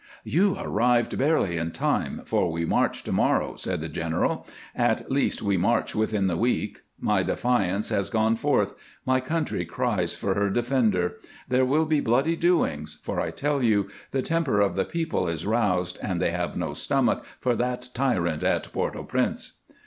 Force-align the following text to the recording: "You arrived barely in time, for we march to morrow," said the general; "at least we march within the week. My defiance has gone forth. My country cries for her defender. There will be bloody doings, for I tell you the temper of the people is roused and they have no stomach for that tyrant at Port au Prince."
"You 0.23 0.57
arrived 0.59 1.15
barely 1.15 1.57
in 1.57 1.69
time, 1.69 2.23
for 2.25 2.51
we 2.51 2.65
march 2.65 3.03
to 3.03 3.11
morrow," 3.11 3.55
said 3.55 3.81
the 3.81 3.87
general; 3.87 4.47
"at 4.75 5.11
least 5.11 5.43
we 5.43 5.57
march 5.57 5.93
within 5.93 6.25
the 6.25 6.35
week. 6.37 6.81
My 6.99 7.21
defiance 7.21 7.89
has 7.89 8.09
gone 8.09 8.35
forth. 8.35 8.73
My 9.05 9.19
country 9.19 9.63
cries 9.63 10.15
for 10.15 10.33
her 10.33 10.49
defender. 10.49 11.17
There 11.47 11.65
will 11.65 11.85
be 11.85 11.99
bloody 11.99 12.35
doings, 12.35 12.99
for 13.03 13.21
I 13.21 13.29
tell 13.29 13.61
you 13.61 13.89
the 14.09 14.23
temper 14.23 14.59
of 14.59 14.75
the 14.75 14.85
people 14.85 15.27
is 15.27 15.45
roused 15.45 15.99
and 16.01 16.19
they 16.19 16.31
have 16.31 16.57
no 16.57 16.73
stomach 16.73 17.23
for 17.39 17.55
that 17.57 17.89
tyrant 17.93 18.43
at 18.43 18.73
Port 18.73 18.95
au 18.95 19.03
Prince." 19.03 19.59